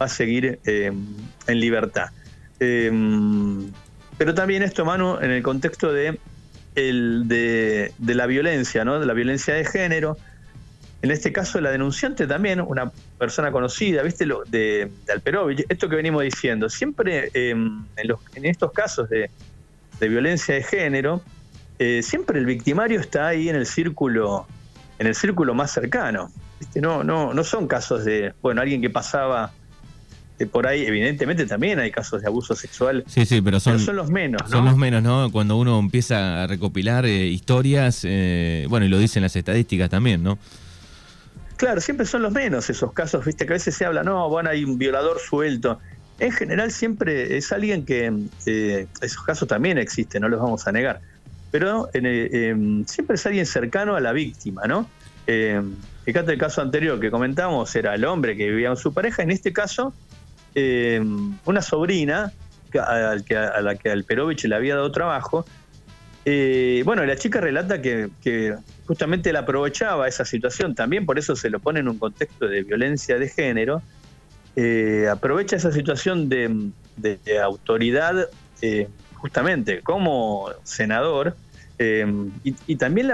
va 0.00 0.06
a 0.06 0.08
seguir 0.08 0.60
eh, 0.64 0.92
en 1.46 1.60
libertad. 1.60 2.10
Em, 2.60 3.72
pero 4.16 4.34
también 4.34 4.62
esto, 4.62 4.84
Manu, 4.84 5.18
en 5.20 5.30
el 5.30 5.42
contexto 5.42 5.92
de, 5.92 6.18
el, 6.76 7.24
de, 7.26 7.92
la 7.98 8.26
violencia, 8.26 8.84
¿no? 8.84 9.00
de 9.00 9.06
la 9.06 9.14
violencia 9.14 9.54
de 9.54 9.64
género. 9.64 10.16
En 11.00 11.10
este 11.10 11.32
caso, 11.32 11.60
la 11.60 11.72
denunciante 11.72 12.28
también, 12.28 12.60
una 12.60 12.92
persona 13.18 13.50
conocida, 13.50 14.02
¿viste? 14.02 14.24
Lo, 14.24 14.44
de, 14.44 14.88
de 15.04 15.12
Alperovich, 15.12 15.64
esto 15.68 15.88
que 15.88 15.96
venimos 15.96 16.22
diciendo, 16.22 16.68
siempre 16.68 17.30
em, 17.34 17.84
en, 17.96 18.08
los, 18.08 18.20
en 18.36 18.44
estos 18.44 18.70
casos 18.70 19.08
de 19.08 19.28
violencia 19.98 20.54
de 20.54 20.62
género, 20.62 21.22
eh, 21.84 22.00
siempre 22.04 22.38
el 22.38 22.46
victimario 22.46 23.00
está 23.00 23.26
ahí 23.26 23.48
en 23.48 23.56
el 23.56 23.66
círculo, 23.66 24.46
en 25.00 25.08
el 25.08 25.16
círculo 25.16 25.52
más 25.52 25.72
cercano. 25.72 26.30
No, 26.76 27.02
no, 27.02 27.34
no 27.34 27.42
son 27.42 27.66
casos 27.66 28.04
de, 28.04 28.34
bueno, 28.40 28.60
alguien 28.60 28.80
que 28.80 28.88
pasaba 28.88 29.50
eh, 30.38 30.46
por 30.46 30.68
ahí, 30.68 30.86
evidentemente 30.86 31.44
también 31.44 31.80
hay 31.80 31.90
casos 31.90 32.22
de 32.22 32.28
abuso 32.28 32.54
sexual. 32.54 33.02
Sí, 33.08 33.26
sí, 33.26 33.40
pero 33.40 33.58
son, 33.58 33.80
son 33.80 33.96
los 33.96 34.10
menos, 34.10 34.48
Son 34.48 34.64
los 34.64 34.76
menos, 34.76 35.02
¿no? 35.02 35.32
Cuando 35.32 35.56
uno 35.56 35.76
empieza 35.80 36.44
a 36.44 36.46
recopilar 36.46 37.04
eh, 37.04 37.26
historias, 37.26 38.02
bueno, 38.68 38.86
y 38.86 38.88
lo 38.88 38.98
dicen 38.98 39.22
las 39.22 39.34
estadísticas 39.34 39.90
también, 39.90 40.22
¿no? 40.22 40.38
Claro, 41.56 41.80
siempre 41.80 42.06
son 42.06 42.22
los 42.22 42.32
menos 42.32 42.70
esos 42.70 42.92
casos, 42.92 43.24
viste, 43.24 43.44
que 43.44 43.54
a 43.54 43.56
veces 43.56 43.74
se 43.74 43.86
habla, 43.86 44.04
no, 44.04 44.28
bueno, 44.28 44.50
hay 44.50 44.62
un 44.62 44.78
violador 44.78 45.18
suelto. 45.18 45.80
En 46.20 46.30
general 46.30 46.70
siempre 46.70 47.36
es 47.36 47.50
alguien 47.50 47.84
que, 47.84 48.28
esos 48.46 49.24
casos 49.24 49.48
también 49.48 49.78
existen, 49.78 50.22
no 50.22 50.28
los 50.28 50.40
vamos 50.40 50.64
a 50.68 50.70
negar 50.70 51.00
pero 51.52 51.90
em, 51.92 52.84
siempre 52.86 53.14
es 53.16 53.26
alguien 53.26 53.44
cercano 53.46 53.94
a 53.94 54.00
la 54.00 54.12
víctima, 54.12 54.62
¿no? 54.66 54.88
Eh, 55.26 55.60
fíjate 56.04 56.32
el 56.32 56.38
caso 56.38 56.62
anterior 56.62 56.98
que 56.98 57.10
comentamos, 57.10 57.76
era 57.76 57.94
el 57.94 58.04
hombre 58.06 58.36
que 58.36 58.48
vivía 58.48 58.68
con 58.68 58.78
su 58.78 58.92
pareja, 58.92 59.22
en 59.22 59.30
este 59.30 59.52
caso, 59.52 59.92
em, 60.54 61.36
una 61.44 61.60
sobrina 61.60 62.32
a, 62.74 63.60
la 63.60 63.74
que 63.76 63.90
Alperovich 63.90 64.44
le 64.44 64.54
había 64.56 64.76
dado 64.76 64.90
trabajo. 64.90 65.44
Eh, 66.24 66.82
bueno, 66.86 67.04
la 67.04 67.16
chica 67.16 67.38
relata 67.38 67.82
que, 67.82 68.56
justamente 68.86 69.28
él 69.28 69.36
aprovechaba 69.36 70.08
esa 70.08 70.24
situación 70.24 70.74
también, 70.74 71.04
por 71.04 71.18
eso 71.18 71.36
se 71.36 71.50
lo 71.50 71.60
pone 71.60 71.80
en 71.80 71.88
un 71.88 71.98
contexto 71.98 72.48
de 72.48 72.62
violencia 72.62 73.18
de 73.18 73.28
género. 73.28 73.82
Eh, 74.56 75.06
aprovecha 75.10 75.56
esa 75.56 75.70
situación 75.70 76.30
de, 76.30 76.70
de 76.96 77.40
autoridad 77.40 78.26
justamente 79.22 79.82
como 79.82 80.50
senador, 80.64 81.36
eh, 81.78 82.06
y, 82.44 82.76
también 82.76 83.10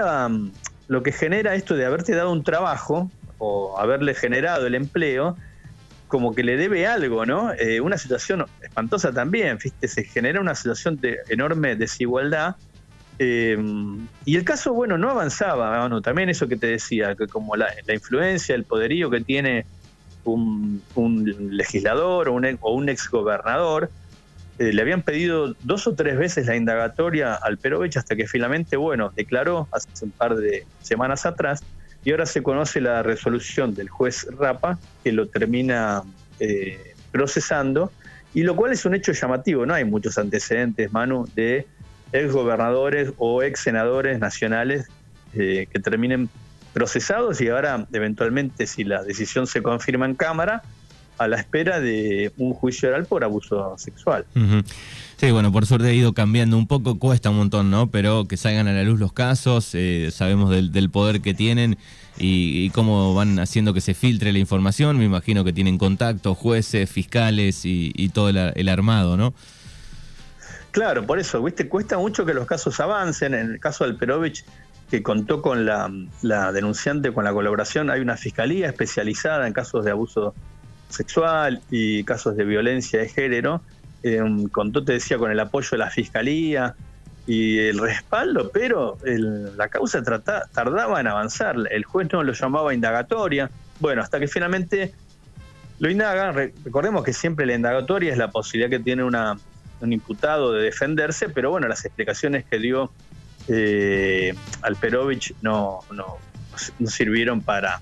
lo 0.87 1.03
que 1.03 1.11
genera 1.11 1.55
esto 1.55 1.75
de 1.75 1.85
haberte 1.85 2.15
dado 2.15 2.31
un 2.31 2.43
trabajo 2.43 3.09
o 3.37 3.79
haberle 3.79 4.13
generado 4.13 4.67
el 4.67 4.75
empleo, 4.75 5.37
como 6.07 6.33
que 6.33 6.43
le 6.43 6.57
debe 6.57 6.87
algo, 6.87 7.25
¿no? 7.25 7.53
Eh, 7.53 7.79
una 7.81 7.97
situación 7.97 8.45
espantosa 8.61 9.13
también, 9.13 9.57
¿viste? 9.63 9.87
Se 9.87 10.03
genera 10.03 10.41
una 10.41 10.55
situación 10.55 10.97
de 10.97 11.19
enorme 11.29 11.75
desigualdad. 11.75 12.55
Eh, 13.19 13.57
y 14.25 14.35
el 14.35 14.43
caso, 14.43 14.73
bueno, 14.73 14.97
no 14.97 15.09
avanzaba, 15.09 15.81
bueno, 15.81 16.01
también 16.01 16.29
eso 16.29 16.47
que 16.47 16.55
te 16.55 16.67
decía, 16.67 17.15
que 17.15 17.27
como 17.27 17.55
la, 17.55 17.67
influencia, 17.93 18.55
el 18.55 18.63
poderío 18.63 19.09
que 19.09 19.21
tiene 19.21 19.65
un, 20.23 20.81
legislador 21.51 22.29
o 22.29 22.33
un, 22.33 22.57
o 22.61 22.73
un 22.73 22.89
exgobernador, 22.89 23.89
eh, 24.59 24.73
le 24.73 24.81
habían 24.81 25.01
pedido 25.01 25.55
dos 25.63 25.87
o 25.87 25.95
tres 25.95 26.17
veces 26.17 26.47
la 26.47 26.55
indagatoria 26.57 27.33
al 27.33 27.57
Perovich 27.57 27.95
hasta 27.95 28.17
que 28.17 28.27
finalmente, 28.27 28.75
bueno, 28.75 29.11
declaró 29.15 29.69
hace 29.71 29.87
un 30.03 30.11
par 30.11 30.35
de 30.35 30.65
semanas 30.81 31.25
atrás 31.25 31.63
y 32.03 32.11
ahora 32.11 32.25
se 32.25 32.43
conoce 32.43 32.81
la 32.81 33.01
resolución 33.01 33.73
del 33.73 33.87
juez 33.87 34.27
Rapa 34.37 34.77
que 35.01 35.13
lo 35.13 35.27
termina 35.27 36.03
eh, 36.41 36.93
procesando 37.11 37.91
y 38.33 38.43
lo 38.43 38.57
cual 38.57 38.73
es 38.73 38.85
un 38.85 38.95
hecho 38.95 39.13
llamativo, 39.13 39.65
no 39.65 39.73
hay 39.73 39.85
muchos 39.85 40.17
antecedentes, 40.17 40.91
Manu, 40.91 41.25
de 41.35 41.65
ex 42.11 42.31
gobernadores 42.31 43.13
o 43.17 43.41
ex 43.41 43.61
senadores 43.61 44.19
nacionales 44.19 44.87
eh, 45.35 45.67
que 45.71 45.79
terminen 45.79 46.29
procesados 46.73 47.39
y 47.39 47.47
ahora 47.47 47.87
eventualmente 47.93 48.67
si 48.67 48.83
la 48.83 49.03
decisión 49.03 49.47
se 49.47 49.61
confirma 49.61 50.05
en 50.05 50.15
Cámara, 50.15 50.63
a 51.19 51.27
la 51.27 51.35
espera 51.35 51.79
de 51.79 52.31
un 52.37 52.53
juicio 52.53 52.89
oral 52.89 53.05
por 53.05 53.23
abuso 53.23 53.77
sexual. 53.77 54.25
Sí, 55.17 55.31
bueno, 55.31 55.51
por 55.51 55.65
suerte 55.65 55.89
ha 55.89 55.93
ido 55.93 56.13
cambiando 56.13 56.57
un 56.57 56.65
poco, 56.65 56.97
cuesta 56.97 57.29
un 57.29 57.35
montón, 57.35 57.69
¿no? 57.69 57.91
Pero 57.91 58.25
que 58.25 58.37
salgan 58.37 58.69
a 58.69 58.71
la 58.71 58.83
luz 58.83 59.01
los 59.01 59.11
casos, 59.11 59.71
eh, 59.73 60.11
sabemos 60.11 60.49
del, 60.49 60.89
poder 60.89 61.19
que 61.19 61.33
tienen 61.33 61.77
y, 62.17 62.69
cómo 62.69 63.13
van 63.13 63.37
haciendo 63.39 63.73
que 63.73 63.81
se 63.81 63.93
filtre 63.93 64.31
la 64.31 64.39
información. 64.39 64.97
Me 64.97 65.03
imagino 65.03 65.43
que 65.43 65.51
tienen 65.51 65.77
contacto, 65.77 66.35
jueces, 66.35 66.89
fiscales 66.89 67.61
y, 67.65 68.09
todo 68.13 68.29
el, 68.29 68.69
armado, 68.69 69.17
¿no? 69.17 69.33
Claro, 70.71 71.05
por 71.05 71.19
eso, 71.19 71.43
¿viste? 71.43 71.67
Cuesta 71.67 71.97
mucho 71.97 72.25
que 72.25 72.33
los 72.33 72.47
casos 72.47 72.79
avancen. 72.79 73.33
En 73.33 73.51
el 73.51 73.59
caso 73.59 73.83
del 73.83 73.97
Perovich, 73.97 74.45
que 74.89 75.03
contó 75.03 75.41
con 75.41 75.65
la, 75.65 75.91
la 76.21 76.53
denunciante, 76.53 77.11
con 77.11 77.25
la 77.25 77.33
colaboración, 77.33 77.89
hay 77.89 77.99
una 77.99 78.15
fiscalía 78.15 78.67
especializada 78.67 79.47
en 79.47 79.51
casos 79.51 79.83
de 79.83 79.91
abuso 79.91 80.33
sexual 80.89 81.61
y 81.69 82.03
casos 82.03 82.35
de 82.35 82.43
violencia 82.43 82.99
de 82.99 83.09
género, 83.09 83.61
eh, 84.03 84.21
contó, 84.51 84.83
te 84.83 84.93
decía, 84.93 85.17
con 85.17 85.31
el 85.31 85.39
apoyo 85.39 85.69
de 85.71 85.77
la 85.77 85.89
fiscalía 85.89 86.75
y 87.27 87.59
el 87.59 87.79
respaldo, 87.79 88.49
pero 88.51 88.97
la 89.03 89.67
causa 89.67 90.01
tardaba 90.03 90.99
en 90.99 91.07
avanzar. 91.07 91.55
El 91.69 91.83
juez 91.83 92.07
no 92.11 92.23
lo 92.23 92.33
llamaba 92.33 92.73
indagatoria. 92.73 93.51
Bueno, 93.79 94.01
hasta 94.01 94.19
que 94.19 94.27
finalmente 94.27 94.93
lo 95.79 95.89
indagan. 95.89 96.33
Recordemos 96.33 97.03
que 97.03 97.13
siempre 97.13 97.45
la 97.45 97.53
indagatoria 97.53 98.11
es 98.11 98.17
la 98.17 98.31
posibilidad 98.31 98.69
que 98.69 98.79
tiene 98.79 99.03
una, 99.03 99.37
un 99.81 99.93
imputado 99.93 100.53
de 100.53 100.63
defenderse, 100.63 101.29
pero 101.29 101.51
bueno, 101.51 101.67
las 101.67 101.85
explicaciones 101.85 102.45
que 102.45 102.57
dio 102.57 102.91
eh, 103.47 104.33
Alperovich 104.61 105.33
no, 105.41 105.79
no, 105.91 106.17
no 106.79 106.89
sirvieron 106.89 107.41
para, 107.41 107.79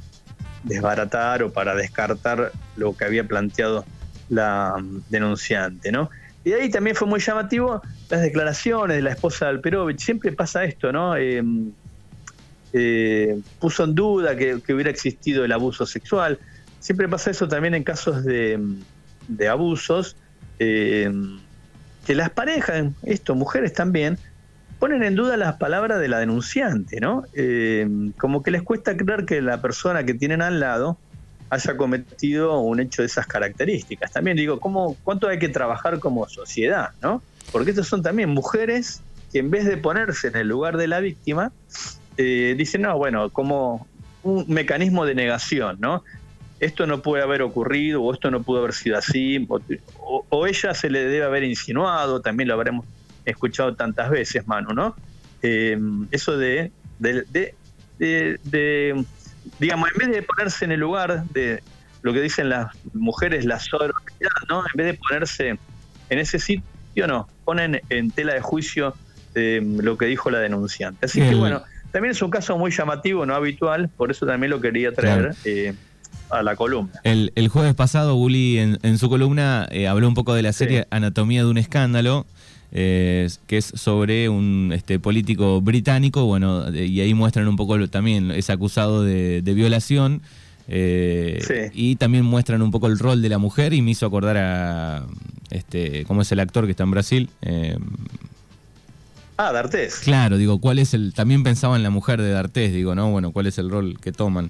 desbaratar 0.67 1.43
o 1.43 1.51
para 1.51 1.75
descartar 1.75 2.51
lo 2.75 2.95
que 2.95 3.05
había 3.05 3.23
planteado 3.27 3.85
la 4.29 4.75
mm, 4.77 5.03
denunciante, 5.09 5.91
¿no? 5.91 6.09
Y 6.43 6.53
ahí 6.53 6.69
también 6.69 6.95
fue 6.95 7.07
muy 7.07 7.19
llamativo 7.19 7.81
las 8.09 8.21
declaraciones 8.21 8.95
de 8.95 9.01
la 9.01 9.11
esposa 9.11 9.45
de 9.45 9.51
Alperovich. 9.51 9.99
Siempre 9.99 10.31
pasa 10.31 10.63
esto, 10.63 10.93
¿no? 10.93 11.17
Eh, 11.17 11.43
eh, 12.71 13.39
puso 13.59 13.83
en 13.83 13.95
duda 13.95 14.35
que, 14.37 14.61
hubiera 14.69 14.89
existido 14.89 15.43
el 15.43 15.51
abuso 15.51 15.85
sexual. 15.85 16.39
Siempre 16.79 17.09
pasa 17.09 17.31
eso 17.31 17.47
también 17.47 17.75
en 17.75 17.83
casos 17.83 18.23
de, 18.23 18.59
abusos. 19.49 20.15
Eh, 20.59 21.11
que 22.05 22.15
las 22.15 22.29
parejas, 22.29 22.85
esto, 23.03 23.35
mujeres 23.35 23.73
también, 23.73 24.17
ponen 24.79 25.03
en 25.03 25.15
duda 25.15 25.37
las 25.37 25.55
palabras 25.55 25.99
de 25.99 26.07
la 26.07 26.19
denunciante, 26.19 26.99
¿no? 26.99 27.23
Eh, 27.33 27.87
como 28.17 28.43
que 28.43 28.51
les 28.51 28.63
cuesta 28.63 28.95
creer 28.95 29.25
que 29.25 29.41
la 29.41 29.61
persona 29.61 30.03
que 30.03 30.13
tienen 30.13 30.41
al 30.41 30.59
lado 30.59 30.97
haya 31.49 31.77
cometido 31.77 32.59
un 32.59 32.79
hecho 32.79 33.01
de 33.01 33.07
esas 33.07 33.25
características. 33.25 34.11
También 34.11 34.37
digo, 34.37 34.59
¿cómo, 34.59 34.97
¿cuánto 35.03 35.27
hay 35.27 35.39
que 35.39 35.49
trabajar 35.49 35.99
como 35.99 36.27
sociedad, 36.27 36.89
¿no? 37.01 37.21
Porque 37.51 37.71
estas 37.71 37.87
son 37.87 38.03
también 38.03 38.29
mujeres 38.29 39.01
que 39.31 39.39
en 39.39 39.49
vez 39.49 39.65
de 39.65 39.77
ponerse 39.77 40.27
en 40.27 40.35
el 40.35 40.47
lugar 40.47 40.77
de 40.77 40.87
la 40.87 40.99
víctima, 40.99 41.51
eh, 42.17 42.55
dicen, 42.57 42.81
no, 42.81 42.97
bueno, 42.97 43.29
como 43.29 43.87
un 44.23 44.45
mecanismo 44.47 45.05
de 45.05 45.15
negación, 45.15 45.77
¿no? 45.79 46.03
Esto 46.59 46.87
no 46.87 47.01
puede 47.01 47.23
haber 47.23 47.41
ocurrido, 47.41 48.01
o 48.01 48.13
esto 48.13 48.31
no 48.31 48.41
pudo 48.41 48.59
haber 48.59 48.73
sido 48.73 48.97
así, 48.97 49.47
o, 49.99 50.47
ella 50.47 50.73
se 50.73 50.89
le 50.89 51.03
debe 51.03 51.23
haber 51.23 51.43
insinuado, 51.43 52.21
también 52.21 52.47
lo 52.47 52.55
habremos 52.55 52.85
escuchado 53.31 53.75
tantas 53.75 54.09
veces, 54.09 54.47
Manu, 54.47 54.73
¿no? 54.73 54.95
Eh, 55.41 55.77
eso 56.11 56.37
de, 56.37 56.71
de, 56.99 57.53
de, 57.99 59.05
digamos, 59.59 59.89
en 59.91 59.97
vez 59.97 60.17
de 60.17 60.23
ponerse 60.23 60.65
en 60.65 60.71
el 60.71 60.79
lugar 60.79 61.25
de 61.25 61.61
lo 62.01 62.13
que 62.13 62.21
dicen 62.21 62.49
las 62.49 62.67
mujeres, 62.93 63.45
la 63.45 63.59
sororidad, 63.59 64.31
¿no? 64.49 64.59
En 64.61 64.71
vez 64.75 64.87
de 64.87 64.93
ponerse 64.95 65.49
en 66.09 66.19
ese 66.19 66.39
sitio, 66.39 67.07
no, 67.07 67.27
ponen 67.45 67.81
en 67.89 68.11
tela 68.11 68.33
de 68.33 68.41
juicio 68.41 68.95
eh, 69.35 69.61
lo 69.63 69.97
que 69.97 70.05
dijo 70.05 70.29
la 70.29 70.39
denunciante. 70.39 71.05
Así 71.05 71.21
que 71.21 71.35
bueno, 71.35 71.63
también 71.91 72.11
es 72.11 72.21
un 72.21 72.29
caso 72.29 72.57
muy 72.57 72.71
llamativo, 72.71 73.25
no 73.25 73.35
habitual, 73.35 73.89
por 73.89 74.11
eso 74.11 74.25
también 74.25 74.49
lo 74.49 74.61
quería 74.61 74.91
traer. 74.91 75.35
Eh, 75.45 75.73
a 76.29 76.43
la 76.43 76.55
columna. 76.55 76.91
El, 77.03 77.47
jueves 77.47 77.73
pasado, 77.73 78.15
Bully 78.15 78.57
en, 78.59 78.97
su 78.97 79.09
columna 79.09 79.65
eh, 79.71 79.87
habló 79.87 80.09
un 80.09 80.13
poco 80.13 80.33
de 80.33 80.41
la 80.41 80.51
serie 80.51 80.85
Anatomía 80.89 81.43
de 81.43 81.49
un 81.49 81.57
escándalo, 81.57 82.25
que 82.71 83.37
es 83.49 83.65
sobre 83.65 84.29
un 84.29 84.71
este, 84.73 84.99
político 84.99 85.61
británico, 85.61 86.25
bueno, 86.25 86.71
y 86.73 86.99
ahí 87.01 87.13
muestran 87.13 87.47
un 87.47 87.55
poco 87.55 87.87
también, 87.87 88.31
es 88.31 88.49
acusado 88.49 89.03
de, 89.03 89.41
violación. 89.41 90.21
Y 90.69 91.95
también 91.95 92.25
muestran 92.25 92.61
un 92.61 92.71
poco 92.71 92.87
el 92.87 92.99
rol 92.99 93.21
de 93.21 93.29
la 93.29 93.37
mujer 93.37 93.73
y 93.73 93.81
me 93.81 93.91
hizo 93.91 94.05
acordar 94.05 94.37
a 94.37 95.05
este 95.49 96.03
cómo 96.05 96.23
es 96.23 96.31
el 96.33 96.41
actor 96.41 96.65
que 96.65 96.71
está 96.71 96.83
en 96.83 96.91
Brasil 96.91 97.29
Ah, 99.37 99.51
D'Artés. 99.51 99.99
Claro, 99.99 100.37
digo, 100.37 100.59
¿cuál 100.59 100.79
es 100.79 100.95
el. 100.95 101.13
También 101.13 101.43
pensaba 101.43 101.75
en 101.75 101.83
la 101.83 101.91
mujer 101.91 102.19
de 102.21 102.31
D'Artés, 102.31 102.73
digo, 102.73 102.95
¿no? 102.95 103.11
Bueno, 103.11 103.31
¿cuál 103.31 103.45
es 103.45 103.59
el 103.59 103.69
rol 103.69 103.99
que 104.01 104.11
toman? 104.11 104.49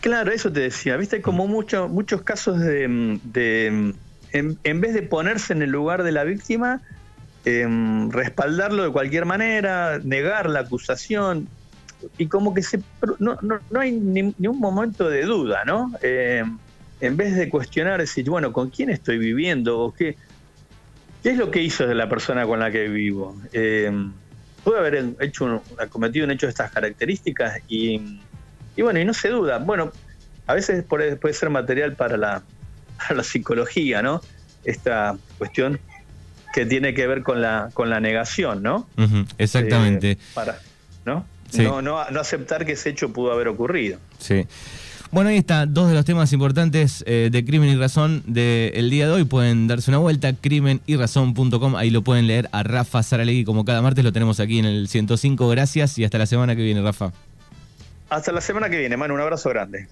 Claro, 0.00 0.30
eso 0.30 0.52
te 0.52 0.60
decía. 0.60 0.96
Viste, 0.98 1.22
como 1.22 1.48
mucho, 1.48 1.88
muchos 1.88 2.20
casos 2.20 2.60
de. 2.60 3.94
En, 4.32 4.80
vez 4.80 4.94
de 4.94 5.02
ponerse 5.02 5.52
en 5.52 5.62
el 5.62 5.70
lugar 5.70 6.02
de 6.02 6.12
la 6.12 6.24
víctima, 6.24 6.80
em, 7.44 8.10
respaldarlo 8.10 8.84
de 8.84 8.90
cualquier 8.90 9.24
manera, 9.24 10.00
negar 10.02 10.48
la 10.48 10.60
acusación. 10.60 11.48
Y 12.18 12.26
como 12.26 12.52
que 12.54 12.62
se, 12.62 12.80
no, 13.18 13.38
no, 13.42 13.80
hay 13.80 13.92
ni, 13.92 14.34
un 14.46 14.58
momento 14.58 15.08
de 15.08 15.22
duda, 15.22 15.64
¿no? 15.64 15.92
Em, 16.02 16.58
en 17.00 17.16
vez 17.16 17.36
de 17.36 17.48
cuestionar, 17.48 18.00
decir, 18.00 18.28
bueno, 18.28 18.52
¿con 18.52 18.70
quién 18.70 18.90
estoy 18.90 19.18
viviendo? 19.18 19.78
¿O 19.78 19.92
qué? 19.92 20.16
¿Qué 21.22 21.30
es 21.30 21.36
lo 21.36 21.50
que 21.50 21.62
hizo 21.62 21.86
de 21.86 21.94
la 21.94 22.08
persona 22.08 22.46
con 22.46 22.58
la 22.58 22.70
que 22.72 22.88
vivo? 22.88 23.36
Eh, 23.52 23.92
puede 24.64 24.78
haber 24.78 25.14
hecho 25.20 25.62
cometido 25.90 26.24
un 26.24 26.32
hecho 26.32 26.46
de 26.46 26.50
estas 26.50 26.72
características 26.72 27.60
y, 27.68 28.20
bueno, 28.78 28.98
y 28.98 29.04
no 29.04 29.14
se 29.14 29.28
duda. 29.28 29.58
Bueno, 29.58 29.92
a 30.46 30.54
veces 30.54 30.84
puede, 30.84 31.18
ser 31.32 31.50
material 31.50 31.94
para 31.94 32.16
la, 32.16 32.42
la 33.14 33.24
psicología, 33.24 34.02
¿no? 34.02 34.20
Esta 34.64 35.16
cuestión 35.38 35.80
que 36.52 36.66
tiene 36.66 36.94
que 36.94 37.06
ver 37.06 37.22
con 37.22 37.40
la, 37.40 37.70
con 37.72 37.90
la 37.90 38.00
negación, 38.00 38.62
¿no? 38.62 38.86
exactamente. 39.38 40.12
Eh, 40.12 40.18
para, 40.34 40.58
¿no? 41.04 41.24
¿no? 41.56 41.82
No, 41.82 42.10
no 42.10 42.20
aceptar 42.20 42.66
que 42.66 42.72
ese 42.72 42.90
hecho 42.90 43.12
pudo 43.12 43.32
haber 43.32 43.48
ocurrido. 43.48 43.98
Sí. 44.18 44.46
Bueno, 45.12 45.28
ahí 45.28 45.36
está, 45.36 45.66
dos 45.66 45.90
de 45.90 45.94
los 45.94 46.06
temas 46.06 46.32
importantes 46.32 47.04
eh, 47.06 47.28
de 47.30 47.44
Crimen 47.44 47.68
y 47.68 47.76
Razón 47.76 48.22
del 48.26 48.88
día 48.88 49.06
de 49.06 49.12
hoy. 49.12 49.24
Pueden 49.24 49.66
darse 49.66 49.90
una 49.90 49.98
vuelta, 49.98 50.32
crimenyrazón.com, 50.32 51.76
ahí 51.76 51.90
lo 51.90 52.00
pueden 52.00 52.26
leer 52.26 52.48
a 52.50 52.62
Rafa 52.62 53.02
Saralegui 53.02 53.44
como 53.44 53.66
cada 53.66 53.82
martes, 53.82 54.04
lo 54.04 54.12
tenemos 54.12 54.40
aquí 54.40 54.58
en 54.58 54.64
el 54.64 54.88
105. 54.88 55.48
Gracias 55.48 55.98
y 55.98 56.04
hasta 56.04 56.16
la 56.16 56.24
semana 56.24 56.56
que 56.56 56.62
viene, 56.62 56.80
Rafa. 56.80 57.12
Hasta 58.08 58.32
la 58.32 58.40
semana 58.40 58.70
que 58.70 58.78
viene, 58.78 58.96
Manu, 58.96 59.12
un 59.12 59.20
abrazo 59.20 59.50
grande. 59.50 59.86